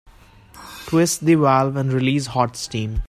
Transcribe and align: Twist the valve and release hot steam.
Twist 0.87 1.25
the 1.25 1.35
valve 1.35 1.75
and 1.75 1.93
release 1.93 2.25
hot 2.25 2.55
steam. 2.57 2.99